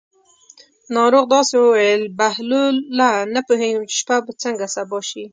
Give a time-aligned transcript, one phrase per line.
[0.95, 5.23] ناروغ داسې وویل: بهلوله نه پوهېږم چې شپه به څنګه سبا شي.